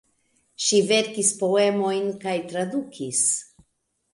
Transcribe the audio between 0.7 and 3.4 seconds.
verkis poemojn kaj tradukis.